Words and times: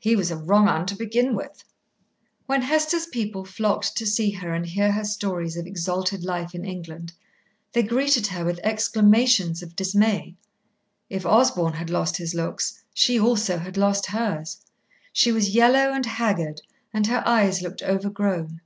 He 0.00 0.16
was 0.16 0.32
a 0.32 0.36
wrong'un 0.36 0.86
to 0.88 0.96
begin 0.96 1.36
with." 1.36 1.62
When 2.46 2.62
Hester's 2.62 3.06
people 3.06 3.44
flocked 3.44 3.96
to 3.98 4.06
see 4.06 4.32
her 4.32 4.52
and 4.52 4.66
hear 4.66 4.90
her 4.90 5.04
stories 5.04 5.56
of 5.56 5.68
exalted 5.68 6.24
life 6.24 6.52
in 6.52 6.64
England, 6.64 7.12
they 7.72 7.84
greeted 7.84 8.26
her 8.26 8.44
with 8.44 8.58
exclamations 8.64 9.62
of 9.62 9.76
dismay. 9.76 10.34
If 11.08 11.24
Osborn 11.24 11.74
had 11.74 11.90
lost 11.90 12.16
his 12.16 12.34
looks, 12.34 12.82
she 12.92 13.20
also 13.20 13.56
had 13.58 13.76
lost 13.76 14.06
hers. 14.06 14.56
She 15.12 15.30
was 15.30 15.54
yellow 15.54 15.92
and 15.92 16.04
haggard, 16.04 16.60
and 16.92 17.06
her 17.06 17.22
eyes 17.24 17.62
looked 17.62 17.82
over 17.82 18.10
grown. 18.10 18.60